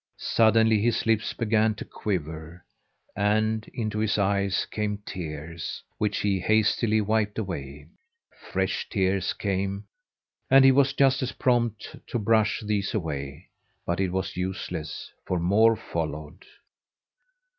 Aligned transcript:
Suddenly 0.17 0.81
his 0.81 1.05
lips 1.05 1.31
began 1.35 1.75
to 1.75 1.85
quiver 1.85 2.65
and 3.15 3.67
into 3.71 3.99
his 3.99 4.17
eyes 4.17 4.65
came 4.71 4.97
tears, 5.05 5.83
which 5.99 6.21
he 6.21 6.39
hastily 6.39 6.99
wiped 7.01 7.37
away. 7.37 7.85
Fresh 8.51 8.89
tears 8.89 9.31
came, 9.33 9.85
and 10.49 10.65
he 10.65 10.71
was 10.71 10.93
just 10.93 11.21
as 11.21 11.33
prompt 11.33 11.95
to 12.07 12.17
brush 12.17 12.63
these 12.65 12.95
away; 12.95 13.49
but 13.85 13.99
it 13.99 14.11
was 14.11 14.35
useless, 14.35 15.11
for 15.27 15.37
more 15.39 15.75
followed. 15.75 16.45